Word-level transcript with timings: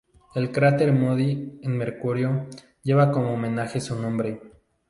El 0.33 0.51
cráter 0.51 0.93
Moody, 0.93 1.59
en 1.61 1.77
Mercurio, 1.77 2.47
lleva 2.81 3.11
como 3.11 3.35
homenaje 3.35 3.79
su 3.79 3.93
nombre. 4.01 4.41